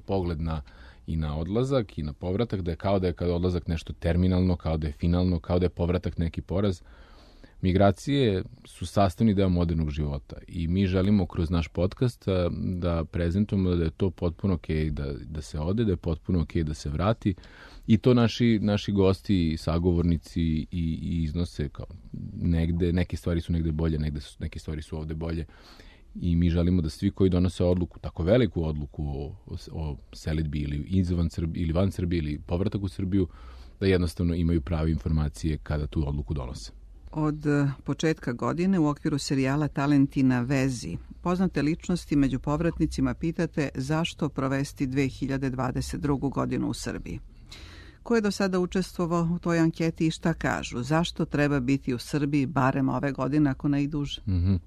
[0.05, 0.61] pogled na
[1.07, 4.55] i na odlazak i na povratak, da je kao da je kada odlazak nešto terminalno,
[4.55, 6.81] kao da je finalno, kao da je povratak neki poraz.
[7.61, 13.83] Migracije su sastavni deo modernog života i mi želimo kroz naš podcast da prezentujemo da
[13.83, 17.35] je to potpuno ok da, da se ode, da je potpuno ok da se vrati
[17.87, 21.85] i to naši, naši gosti i sagovornici i, i iznose kao
[22.33, 25.45] negde, neke stvari su negde bolje, negde su, neke stvari su ovde bolje
[26.15, 30.59] i mi želimo da svi koji donose odluku, tako veliku odluku o, o, o selitbi
[30.59, 33.27] ili izvan Srbije ili van Srbije ili povratak u Srbiju,
[33.79, 36.71] da jednostavno imaju prave informacije kada tu odluku donose.
[37.11, 43.69] Od e, početka godine u okviru serijala Talenti na vezi poznate ličnosti među povratnicima pitate
[43.75, 46.31] zašto provesti 2022.
[46.31, 47.19] godinu u Srbiji.
[48.03, 50.83] Ko je do sada učestvovao u toj anketi i šta kažu?
[50.83, 54.21] Zašto treba biti u Srbiji barem ove godine ako ne i duže?
[54.27, 54.59] Mm -hmm.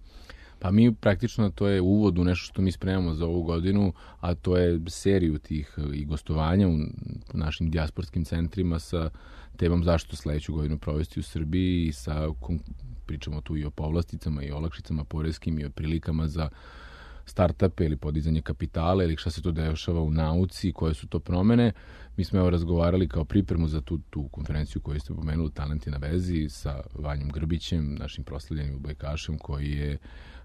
[0.59, 4.35] Pa mi praktično to je uvod u nešto što mi spremamo za ovu godinu, a
[4.35, 6.79] to je seriju tih i gostovanja u
[7.35, 9.11] našim dijasporskim centrima sa
[9.57, 12.29] temom zašto sledeću godinu provesti u Srbiji i sa
[13.07, 16.49] pričamo tu i o povlasticama i olakšicama porezkim i o prilikama za
[17.25, 21.73] startupe ili podizanje kapitala ili šta se to dešava u nauci, koje su to promene.
[22.17, 25.97] Mi smo evo razgovarali kao pripremu za tu, tu konferenciju koju ste pomenuli, Talenti na
[25.97, 30.36] vezi, sa Vanjom Grbićem, našim proslavljenim ubojkašem, koji je uh,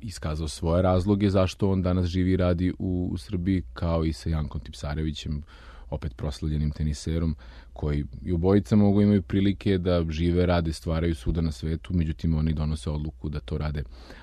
[0.00, 4.28] iskazao svoje razloge zašto on danas živi i radi u, u Srbiji, kao i sa
[4.30, 5.42] Jankom Tipsarevićem,
[5.90, 7.36] opet proslavljenim teniserom,
[7.72, 12.52] koji i obojica mogu imaju prilike da žive, rade, stvaraju svuda na svetu, međutim oni
[12.52, 13.82] donose odluku da to rade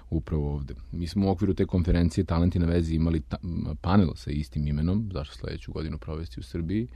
[0.10, 0.76] upravo ovde.
[0.92, 3.22] Mi smo u okviru te konferencije Talenti na vezi imali
[3.82, 6.88] panel sa istim imenom, zašto sledeću godinu provesti u Srbiji,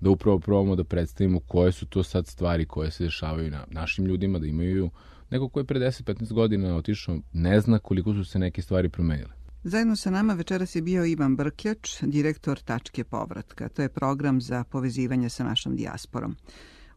[0.00, 4.04] da upravo probamo da predstavimo koje su to sad stvari koje se dešavaju na našim
[4.04, 4.90] ljudima, da imaju
[5.30, 9.30] neko ko je pre 10-15 godina otišao, ne zna koliko su se neke stvari promenile.
[9.64, 13.68] Zajedno sa nama večeras je bio Ivan Brkljač, direktor Tačke povratka.
[13.68, 16.36] To je program za povezivanje sa našom dijasporom.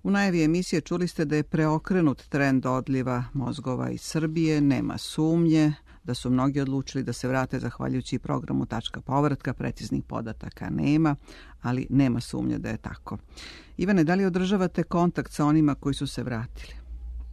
[0.04, 5.74] U najavi emisije čuli ste da je preokrenut trend odliva mozgova iz Srbije, nema sumnje,
[6.04, 11.16] da su mnogi odlučili da se vrate zahvaljujući programu Tačka povratka, preciznih podataka nema,
[11.62, 13.18] ali nema sumnje da je tako.
[13.78, 16.79] Ivane, da li održavate kontakt sa onima koji su se vratili?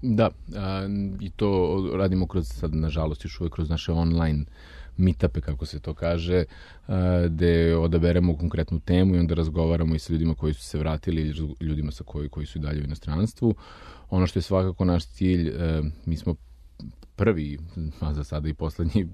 [0.03, 0.87] Da, a,
[1.21, 4.45] i to radimo kroz, sad nažalost još uvek kroz naše online
[4.97, 6.45] meetupe, kako se to kaže,
[7.29, 11.55] gde odaberemo konkretnu temu i onda razgovaramo i sa ljudima koji su se vratili ili
[11.61, 13.55] ljudima sa koji, koji su i dalje u inostranstvu.
[14.11, 15.53] Ono što je svakako naš cilj,
[16.05, 16.35] mi smo
[17.17, 17.59] prvi,
[18.01, 19.07] a za sada i poslednji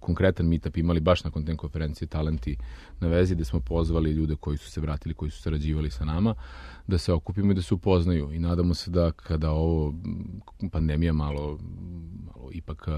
[0.00, 2.56] konkretan meetup imali baš nakon te konferencije Talenti
[3.00, 6.34] na vezi, gde smo pozvali ljude koji su se vratili, koji su sarađivali sa nama,
[6.86, 8.32] da se okupimo i da se upoznaju.
[8.32, 9.94] I nadamo se da kada ovo
[10.72, 11.58] pandemija malo,
[12.26, 12.88] malo ipak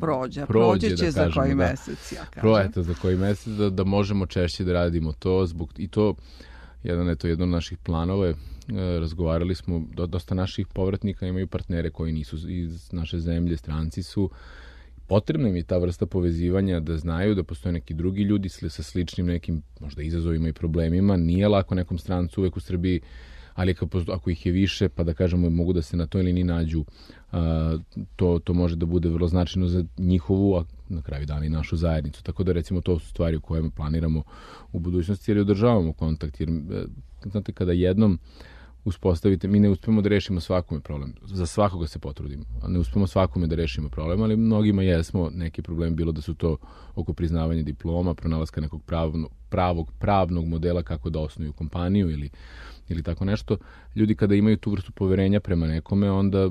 [0.00, 2.72] prođe, prođe će da za koji da, mesec, ja kažem.
[2.72, 6.14] Pro, za koji mesec, da, da možemo češće da radimo to, zbog, i to,
[6.82, 8.36] jedan, eto, jedno od naših planova je, e,
[9.00, 14.30] razgovarali smo, do, dosta naših povratnika imaju partnere koji nisu iz naše zemlje, stranci su,
[15.06, 19.26] potrebna im je ta vrsta povezivanja da znaju da postoje neki drugi ljudi sa sličnim
[19.26, 21.16] nekim možda izazovima i problemima.
[21.16, 23.00] Nije lako nekom strancu uvek u Srbiji
[23.58, 23.74] ali
[24.12, 26.84] ako ih je više, pa da kažemo mogu da se na toj liniji nađu,
[28.16, 31.76] to, to može da bude vrlo značajno za njihovu, a na kraju dana i našu
[31.76, 32.22] zajednicu.
[32.22, 34.22] Tako da recimo to su stvari u kojima planiramo
[34.72, 36.40] u budućnosti jer održavamo kontakt.
[36.40, 36.84] Jer, e,
[37.24, 38.18] znate, kada jednom
[38.88, 41.14] uspostavite, mi ne uspemo da rešimo svakome problem.
[41.22, 42.44] Za svakoga se potrudimo.
[42.68, 46.56] Ne uspemo svakome da rešimo problem, ali mnogima jesmo neki problem bilo da su to
[46.94, 52.30] oko priznavanja diploma, pronalaska nekog pravno, pravog pravnog modela kako da osnuju kompaniju ili
[52.88, 53.56] ili tako nešto,
[53.96, 56.50] ljudi kada imaju tu vrstu poverenja prema nekome, onda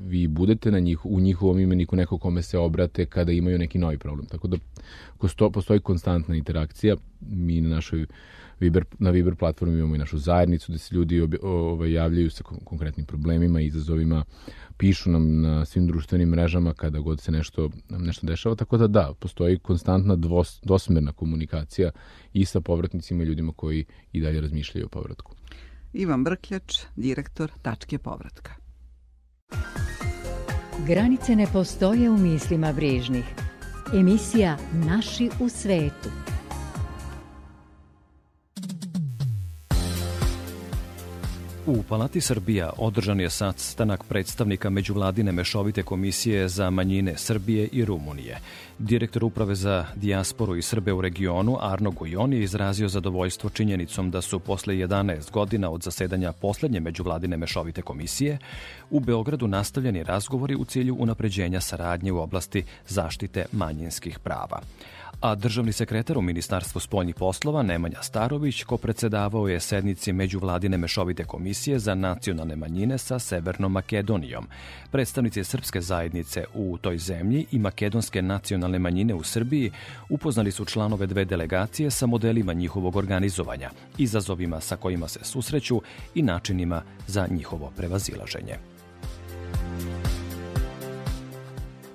[0.00, 3.98] vi budete na njih, u njihovom imeniku neko kome se obrate kada imaju neki novi
[3.98, 4.26] problem.
[4.26, 4.56] Tako da
[5.52, 6.96] postoji konstantna interakcija.
[7.20, 8.06] Mi na našoj
[8.60, 12.44] Viber, na Viber platformi imamo i našu zajednicu gde se ljudi obje, ovaj, javljaju sa
[12.44, 14.24] konkretnim problemima i izazovima,
[14.76, 19.12] pišu nam na svim društvenim mrežama kada god se nešto, nešto dešava, tako da da,
[19.18, 21.90] postoji konstantna dvos, dosmerna komunikacija
[22.32, 25.34] i sa povratnicima i ljudima koji i dalje razmišljaju o povratku.
[25.92, 28.52] Ivan Brkljač, direktor Tačke povratka.
[30.86, 33.24] Granice ne postoje u mislima brižnih.
[33.94, 36.27] Emisija Naši u svetu.
[41.68, 48.40] U Palati Srbija održan je sastanak predstavnika Međuvladine mešovite komisije za manjine Srbije i Rumunije.
[48.78, 54.20] Direktor Uprave za dijasporu i Srbe u regionu Arno Gujon je izrazio zadovoljstvo činjenicom da
[54.20, 58.38] su posle 11 godina od zasedanja poslednje Međuvladine mešovite komisije
[58.90, 64.60] u Beogradu nastavljeni razgovori u cilju unapređenja saradnje u oblasti zaštite manjinskih prava
[65.20, 71.24] a državni sekretar u Ministarstvu spoljnih poslova Nemanja Starović, ko predsedavao je sednici Međuvladine mešovite
[71.24, 74.46] komisije, za nacionalne manjine sa Severnom Makedonijom.
[74.90, 79.70] Predstavnici srpske zajednice u toj zemlji i makedonske nacionalne manjine u Srbiji
[80.08, 85.82] upoznali su članove dve delegacije sa modelima njihovog organizovanja, izazovima sa kojima se susreću
[86.14, 88.58] i načinima za njihovo prevazilaženje.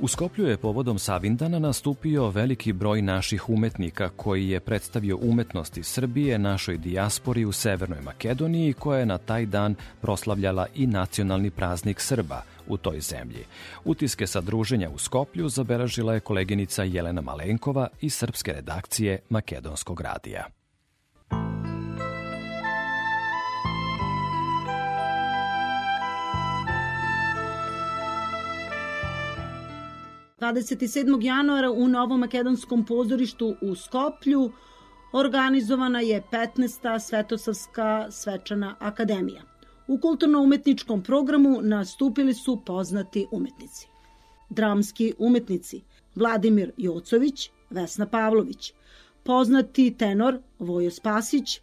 [0.04, 6.40] U Skoplju je povodom Savindana nastupio veliki broj naših umetnika koji je predstavio umetnosti Srbije
[6.40, 12.53] našoj dijaspori u Severnoj Makedoniji koja je na taj dan proslavljala i nacionalni praznik Srba
[12.68, 13.46] u toj zemlji.
[13.86, 20.48] Utiske sa druženja u Skoplju zabeležila je koleginica Jelena Malenkova iz srpske redakcije Makedonskog radija.
[30.52, 31.24] 27.
[31.24, 34.52] januara u Novom makedonskom pozorištu u Skoplju
[35.14, 37.00] organizovana je 15.
[37.00, 39.53] Svetosavska svečana akademija.
[39.88, 43.88] U kulturno-umetničkom programu nastupili su poznati umetnici.
[44.50, 45.82] Dramski umetnici
[46.16, 48.74] Vladimir Jocović, Vesna Pavlović,
[49.24, 51.60] poznati tenor Vojo Spasić,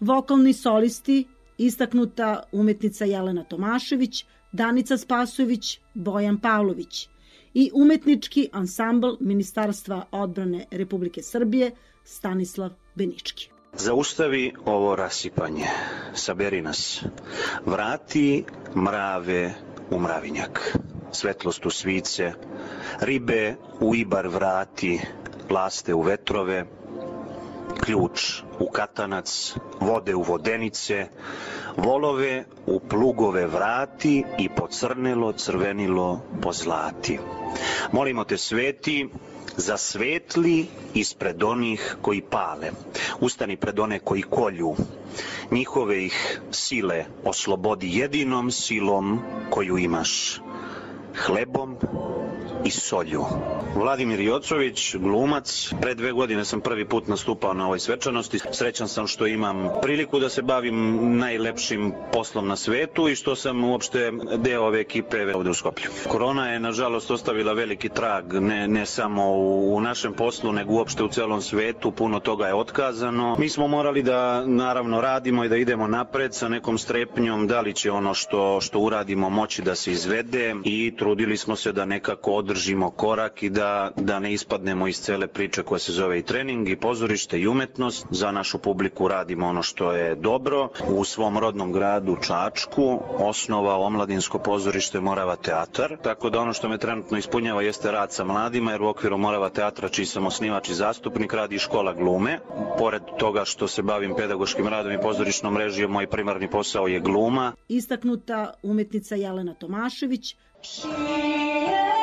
[0.00, 1.24] vokalni solisti,
[1.58, 7.08] istaknuta umetnica Jelena Tomašević, Danica Spasović, Bojan Pavlović–
[7.54, 11.70] i umetnički ansambl Ministarstva odbrane Republike Srbije
[12.04, 13.51] Stanislav Benički.
[13.72, 15.66] Zaustavi ovo rasipanje,
[16.14, 17.04] saberi nas,
[17.66, 18.44] vrati
[18.76, 19.54] mrave
[19.90, 20.78] u mravinjak,
[21.12, 22.32] svetlost u svice,
[23.00, 25.00] ribe u ibar vrati,
[25.50, 26.64] laste u vetrove,
[27.84, 31.06] ključ u katanac, vode u vodenice,
[31.76, 37.18] volove u plugove vrati i pocrnelo crvenilo pozlati.
[37.92, 39.08] Molimo te sveti,
[39.56, 42.70] za svetli ispred onih koji pale.
[43.20, 44.74] Ustani pred one koji kolju.
[45.50, 50.40] Njihove ih sile oslobodi jedinom silom koju imaš.
[51.26, 51.76] Hlebom
[52.64, 53.24] i solju.
[53.76, 55.72] Vladimir Jocović, glumac.
[55.80, 58.38] Pre dve godine sam prvi put nastupao na ovoj svečanosti.
[58.52, 63.64] Srećan sam što imam priliku da se bavim najlepšim poslom na svetu i što sam
[63.64, 65.90] uopšte deo ove ekipe ovde u Skoplju.
[66.08, 71.04] Korona je, nažalost, ostavila veliki trag, ne, ne samo u, u našem poslu, nego uopšte
[71.04, 71.90] u celom svetu.
[71.90, 73.36] Puno toga je otkazano.
[73.38, 77.74] Mi smo morali da, naravno, radimo i da idemo napred sa nekom strepnjom, da li
[77.74, 82.30] će ono što, što uradimo moći da se izvede i trudili smo se da nekako
[82.52, 86.68] održimo korak i da, da ne ispadnemo iz cele priče koja se zove i trening
[86.68, 88.06] i pozorište i umetnost.
[88.10, 90.68] Za našu publiku radimo ono što je dobro.
[90.88, 95.96] U svom rodnom gradu Čačku osnova omladinsko pozorište Morava teatar.
[96.02, 99.48] Tako da ono što me trenutno ispunjava jeste rad sa mladima jer u okviru Morava
[99.48, 102.38] teatra čiji sam osnivač i zastupnik radi škola glume.
[102.78, 107.52] Pored toga što se bavim pedagoškim radom i pozorišnom režijom, moj primarni posao je gluma.
[107.68, 110.36] Istaknuta umetnica Jelena Tomašević.
[110.64, 112.01] She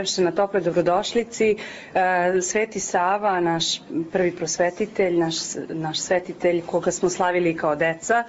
[0.00, 1.56] najlepše na tople dobrodošlici.
[1.94, 3.80] E, Sveti Sava, naš
[4.12, 5.34] prvi prosvetitelj, naš,
[5.68, 8.24] naš svetitelj koga smo slavili kao deca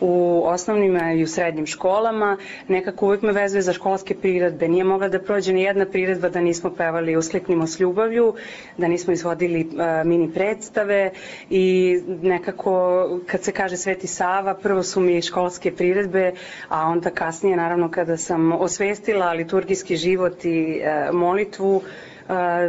[0.00, 2.36] u osnovnim i u srednjim školama,
[2.68, 4.68] nekako uvek me vezuje za školske priredbe.
[4.68, 8.34] Nije mogla da prođe ni jedna priredba da nismo pevali Uskliknimo s ljubavlju,
[8.76, 11.10] da nismo izvodili e, mini predstave
[11.50, 16.32] i nekako kad se kaže Sveti Sava, prvo su mi školske priredbe,
[16.68, 21.82] a onda kasnije naravno kada sam osvestila liturgijski život i e, molitvu,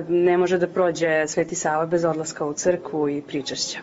[0.08, 3.80] ne može da prođe Sveti Sava bez odlaska u crkvu i pričašća.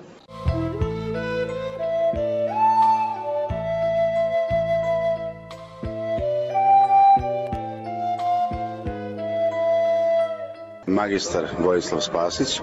[10.95, 12.61] Magistar Vojislav Spasić,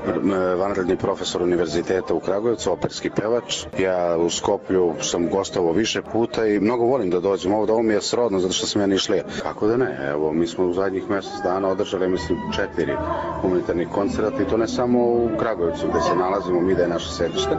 [0.59, 3.65] vanredni profesor univerziteta u Kragujevcu, operski pevač.
[3.79, 7.73] Ja u Skoplju sam gostovao više puta i mnogo volim da dođem ovde.
[7.73, 9.23] Ovo mi je srodno zato što sam ja nišlija.
[9.43, 9.97] Kako da ne?
[10.09, 12.95] Evo, mi smo u zadnjih mesec dana održali, mislim, četiri
[13.41, 17.09] humanitarnih koncerta i to ne samo u Kragujevcu gde se nalazimo, mi da je naše
[17.09, 17.57] sedište,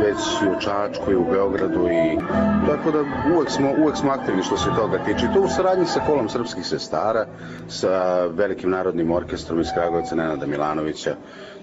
[0.00, 2.18] već i u Čačku i u Beogradu i
[2.66, 5.26] tako da uvek smo, uvek smo aktivni što se toga tiče.
[5.34, 7.26] To u saradnji sa kolom srpskih sestara,
[7.68, 11.16] sa velikim narodnim orkestrom iz Goce Nenada Milanovića.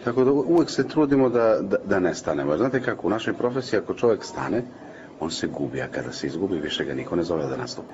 [0.03, 2.57] Tako da uvek se trudimo da, da, da ne stanemo.
[2.57, 4.63] Znate kako, u našoj profesiji ako čovjek stane,
[5.19, 7.93] on se gubi, a kada se izgubi, više ga niko ne zove da nastupi.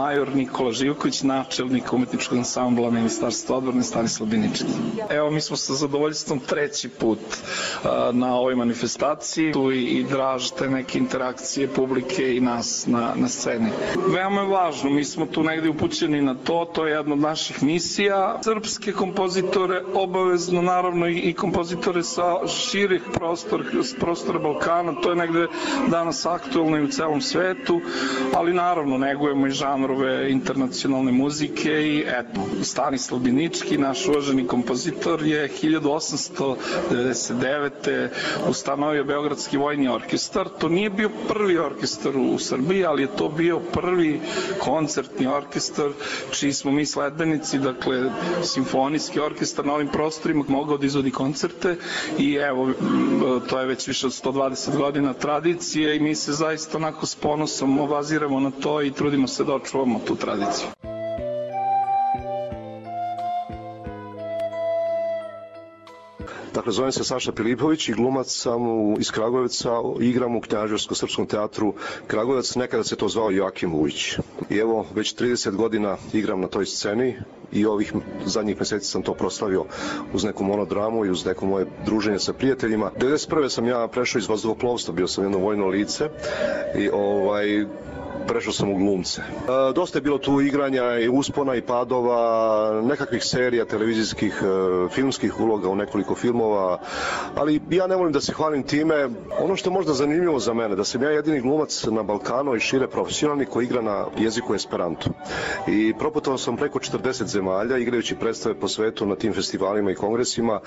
[0.00, 4.64] Major Nikola Živković, načelnik umetničkog ansambla Ministarstva odbrane Stanislav Binički.
[5.10, 7.18] Evo, mi smo sa zadovoljstvom treći put
[8.12, 13.28] na ovoj manifestaciji tu i, i draž te neke interakcije publike i nas na, na
[13.28, 13.70] sceni.
[14.08, 17.62] Veoma je važno, mi smo tu negde upućeni na to, to je jedna od naših
[17.62, 18.40] misija.
[18.44, 23.64] Srpske kompozitore obavezno, naravno i, i kompozitore sa širih prostor,
[24.00, 25.46] prostora Balkana, to je negde
[25.88, 27.80] danas aktualno i u celom svetu,
[28.34, 29.50] ali naravno negujemo i
[29.90, 38.08] žanrove internacionalne muzike i eto, Stanislav Binički, naš uvaženi kompozitor je 1899.
[38.48, 40.48] ustanovio Beogradski vojni orkestar.
[40.58, 44.20] To nije bio prvi orkestar u Srbiji, ali je to bio prvi
[44.58, 45.90] koncertni orkestar
[46.30, 48.10] čiji smo mi sledbenici, dakle
[48.42, 51.76] simfonijski orkestar na ovim prostorima mogao da izvodi koncerte
[52.18, 52.70] i evo,
[53.48, 57.80] to je već više od 120 godina tradicije i mi se zaista onako s ponosom
[57.80, 60.99] obaziramo na to i trudimo se da почнувам ту традиција.
[66.54, 69.70] Dakle, zovem se Saša Pilipović i glumac sam u, iz Kragujevca,
[70.00, 71.74] igram u Knjaževsko-srpskom teatru
[72.06, 74.18] Kragujevac, nekada se to zvao Joakim Vujić.
[74.50, 77.16] I evo, već 30 godina igram na toj sceni
[77.52, 77.92] i ovih
[78.24, 79.64] zadnjih meseci sam to proslavio
[80.12, 82.90] uz neku monodramu i uz neko moje druženje sa prijateljima.
[82.98, 83.48] 91.
[83.48, 86.08] sam ja prešao iz vazduhoplovstva, bio sam jedno vojno lice
[86.78, 87.66] i ovaj,
[88.26, 89.22] prešao sam u glumce.
[89.22, 95.40] E, dosta je bilo tu igranja i uspona i padova, nekakvih serija, televizijskih, e, filmskih
[95.40, 96.39] uloga u nekoliko filmova,
[97.34, 99.08] ali ja ne volim da se hvalim time.
[99.40, 102.60] Ono što je možda zanimljivo za mene, da sam ja jedini glumac na Balkanu i
[102.60, 105.10] šire profesionalni koji igra na jeziku Esperanto.
[105.68, 110.60] I proputovao sam preko 40 zemalja igrajući predstave po svetu na tim festivalima i kongresima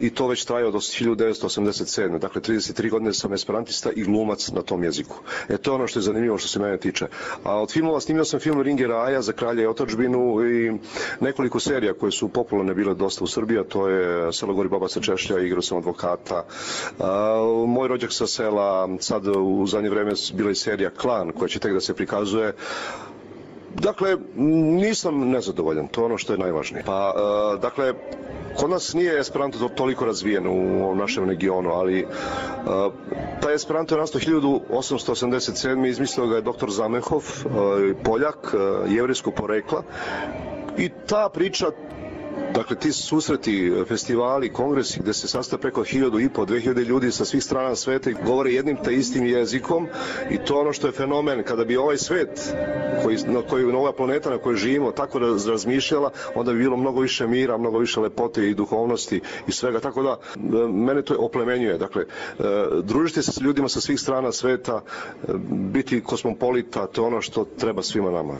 [0.00, 2.18] i to već traje od 1987.
[2.18, 5.16] Dakle, 33 godine sam esperantista i glumac na tom jeziku.
[5.48, 7.06] E to je ono što je zanimljivo što se mene tiče.
[7.44, 10.72] A od filmova snimio sam film Ringe Raja za Kralja i otačbinu i
[11.20, 14.81] nekoliko serija koje su popularne bile dosta u Srbiji, a to je Selo gori baba
[14.88, 16.44] sa Češlja, igrao sam advokata.
[16.98, 21.58] A, moj rođak sa sela, sad u zadnje vreme bila i serija Klan, koja će
[21.58, 22.52] tek da se prikazuje.
[23.74, 26.84] Dakle, nisam nezadovoljan, to je ono što je najvažnije.
[26.86, 27.94] Pa, uh, dakle,
[28.56, 32.92] kod nas nije Esperanto toliko razvijen u našem regionu, ali uh,
[33.42, 35.88] taj Esperanto je nastao 1887.
[35.88, 37.52] izmislio ga je doktor Zamenhof, uh,
[38.04, 39.82] Poljak, uh, jevrijskog porekla
[40.78, 41.66] i ta priča
[42.54, 47.12] Dakle, ti susreti, festivali, kongresi gde se sastaje preko hiljadu i po, dve hiljade ljudi
[47.12, 49.88] sa svih strana sveta i govore jednim te istim jezikom
[50.30, 51.42] i to ono što je fenomen.
[51.42, 52.54] Kada bi ovaj svet,
[53.02, 57.00] koji, na koji, na ova planeta na kojoj živimo, tako razmišljala, onda bi bilo mnogo
[57.00, 59.80] više mira, mnogo više lepote i duhovnosti i svega.
[59.80, 60.18] Tako da,
[60.68, 61.78] mene to oplemenjuje.
[61.78, 62.42] Dakle, e,
[62.82, 67.44] družiti se sa ljudima sa svih strana sveta, e, biti kosmopolita, to je ono što
[67.44, 68.38] treba svima nama.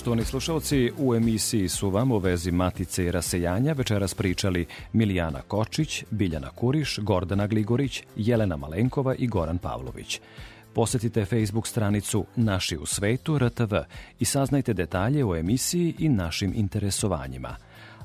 [0.00, 6.04] Poštovani slušalci, u emisiji su vam u vezi Matice i rasejanja večeras pričali Milijana Kočić,
[6.10, 10.20] Biljana Kuriš, Gordana Gligorić, Jelena Malenkova i Goran Pavlović.
[10.74, 13.74] Posetite Facebook stranicu Naši u svetu RTV
[14.18, 17.56] i saznajte detalje o emisiji i našim interesovanjima.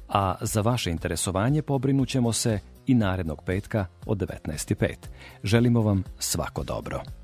[0.08, 4.96] A za vaše interesovanje pobrinućemo se i narednog petka od 19.05.
[5.44, 7.02] Želimo vam svako dobro.